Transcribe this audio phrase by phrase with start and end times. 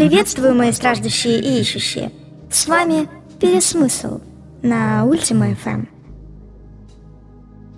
[0.00, 2.10] Приветствую, мои страждущие и ищущие.
[2.50, 3.06] С вами
[3.38, 4.20] Пересмысл
[4.62, 5.88] на Ультима FM.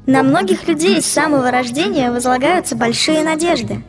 [0.07, 3.83] На многих людей с самого рождения возлагаются большие надежды.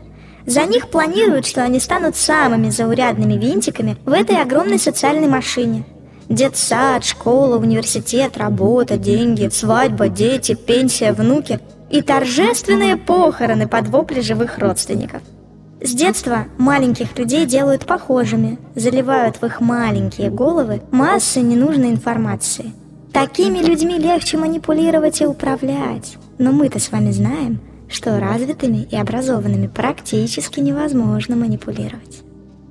[0.47, 5.85] За них планируют, что они станут самыми заурядными винтиками в этой огромной социальной машине.
[6.27, 11.59] Детсад, школа, университет, работа, деньги, свадьба, дети, пенсия, внуки
[11.91, 15.21] и торжественные похороны под вопли живых родственников.
[15.85, 22.71] С детства маленьких людей делают похожими, заливают в их маленькие головы массы ненужной информации.
[23.11, 26.17] Такими людьми легче манипулировать и управлять.
[26.37, 27.59] Но мы-то с вами знаем,
[27.89, 32.23] что развитыми и образованными практически невозможно манипулировать.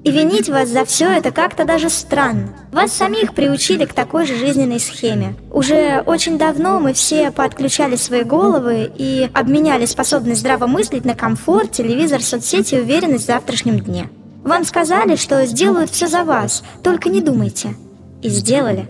[0.05, 2.48] И винить вас за все это как-то даже странно.
[2.72, 5.36] Вас самих приучили к такой же жизненной схеме.
[5.53, 11.70] Уже очень давно мы все подключали свои головы и обменяли способность здраво мыслить на комфорт,
[11.70, 14.08] телевизор, соцсети и уверенность в завтрашнем дне.
[14.42, 17.77] Вам сказали, что сделают все за вас, только не думайте.
[18.23, 18.89] И сделали.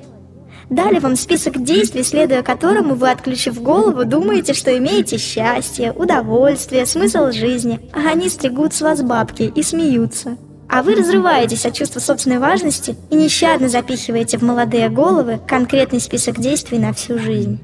[0.71, 7.31] Дали вам список действий, следуя которому вы, отключив голову, думаете, что имеете счастье, удовольствие, смысл
[7.33, 10.39] жизни, а они стригут с вас бабки и смеются.
[10.73, 16.41] А вы разрываетесь от чувства собственной важности и нещадно запихиваете в молодые головы конкретный список
[16.41, 17.61] действий на всю жизнь.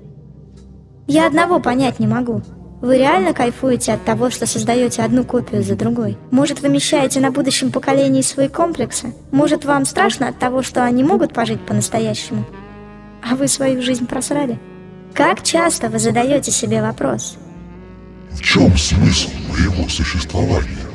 [1.06, 2.42] Я одного понять не могу.
[2.82, 6.18] Вы реально кайфуете от того, что создаете одну копию за другой?
[6.30, 9.14] Может, вымещаете на будущем поколении свои комплексы?
[9.30, 12.44] Может, вам страшно от того, что они могут пожить по-настоящему?
[13.22, 14.60] А вы свою жизнь просрали?
[15.14, 17.38] Как часто вы задаете себе вопрос?
[18.32, 20.87] В чем смысл моего существования?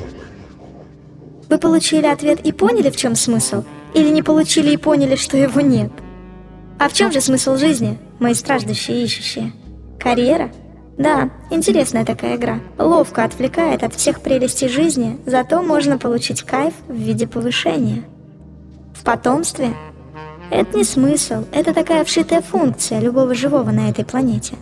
[1.54, 3.64] Вы получили ответ и поняли, в чем смысл?
[3.94, 5.92] Или не получили и поняли, что его нет?
[6.80, 9.54] А в чем же смысл жизни, мои страждущие и ищущие?
[10.00, 10.50] Карьера?
[10.98, 12.60] Да, интересная такая игра.
[12.80, 18.02] Ловко отвлекает от всех прелестей жизни, зато можно получить кайф в виде повышения.
[18.96, 19.76] В потомстве?
[20.50, 24.56] Это не смысл, это такая вшитая функция любого живого на этой планете.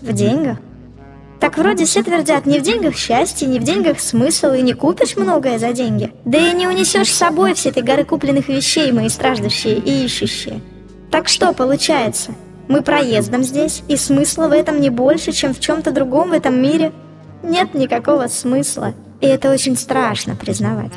[0.00, 0.56] В деньгах?
[1.48, 5.16] Так вроде все твердят, не в деньгах счастье, не в деньгах смысл, и не купишь
[5.16, 6.12] многое за деньги.
[6.26, 10.60] Да и не унесешь с собой все этой горы купленных вещей, мои страждущие и ищущие.
[11.10, 12.32] Так что получается?
[12.68, 16.60] Мы проездом здесь, и смысла в этом не больше, чем в чем-то другом в этом
[16.60, 16.92] мире?
[17.42, 18.92] Нет никакого смысла,
[19.22, 20.92] и это очень страшно признавать.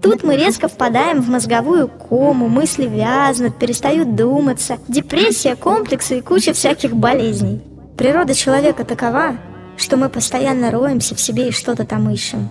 [0.00, 6.52] Тут мы резко впадаем в мозговую кому, мысли вязнут, перестают думаться, депрессия, комплексы и куча
[6.52, 7.60] всяких болезней.
[8.00, 9.36] Природа человека такова,
[9.76, 12.48] что мы постоянно роемся в себе и что-то там ищем.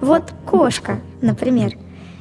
[0.00, 1.76] Вот кошка, например,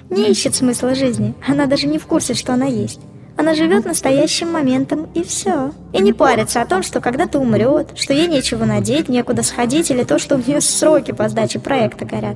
[0.10, 3.00] не ищет смысла жизни, она даже не в курсе, что она есть.
[3.38, 5.72] Она живет настоящим моментом и все.
[5.94, 10.04] И не парится о том, что когда-то умрет, что ей нечего надеть, некуда сходить или
[10.04, 12.36] то, что у нее сроки по сдаче проекта горят.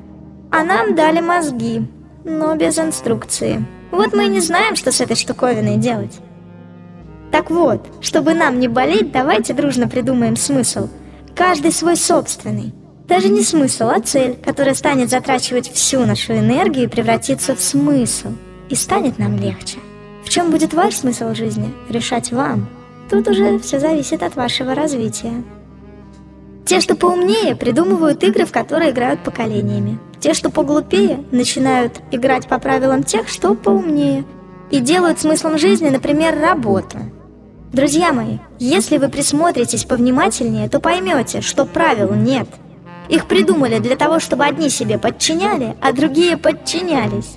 [0.50, 1.86] А нам дали мозги,
[2.24, 3.66] но без инструкции.
[3.92, 6.22] Вот мы и не знаем, что с этой штуковиной делать.
[7.36, 10.88] Так вот, чтобы нам не болеть, давайте дружно придумаем смысл.
[11.36, 12.74] Каждый свой собственный.
[13.10, 18.30] Даже не смысл, а цель, которая станет затрачивать всю нашу энергию и превратиться в смысл.
[18.70, 19.80] И станет нам легче.
[20.24, 22.70] В чем будет ваш смысл жизни, решать вам.
[23.10, 25.44] Тут уже все зависит от вашего развития.
[26.66, 30.00] Те, что поумнее, придумывают игры, в которые играют поколениями.
[30.22, 34.24] Те, что поглупее, начинают играть по правилам тех, что поумнее.
[34.72, 37.00] И делают смыслом жизни, например, работу–
[37.76, 42.48] Друзья мои, если вы присмотритесь повнимательнее, то поймете, что правил нет.
[43.10, 47.36] Их придумали для того, чтобы одни себе подчиняли, а другие подчинялись.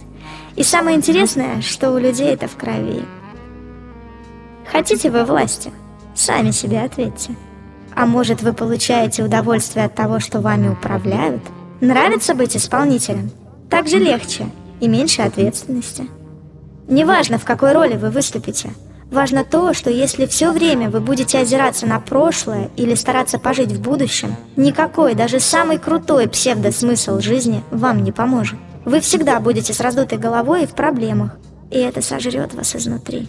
[0.55, 3.05] И самое интересное, что у людей это в крови.
[4.71, 5.73] Хотите вы власти?
[6.15, 7.35] Сами себе ответьте.
[7.97, 11.43] А может вы получаете удовольствие от того, что вами управляют?
[11.81, 13.33] Нравится быть исполнителем?
[13.69, 14.47] Так же легче
[14.79, 16.09] и меньше ответственности.
[16.87, 18.71] Неважно, в какой роли вы выступите–
[19.11, 23.81] Важно то, что если все время вы будете озираться на прошлое или стараться пожить в
[23.81, 28.59] будущем, никакой, даже самый крутой псевдосмысл жизни вам не поможет.
[28.85, 31.39] Вы всегда будете с раздутой головой и в проблемах,
[31.71, 33.29] и это сожрет вас изнутри.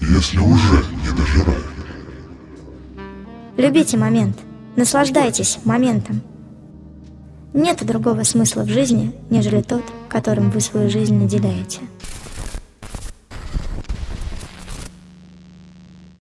[0.00, 1.64] Если уже не дожирает.
[3.58, 4.36] Любите момент,
[4.76, 6.22] наслаждайтесь моментом.
[7.52, 11.80] Нет другого смысла в жизни, нежели тот, которым вы свою жизнь наделяете.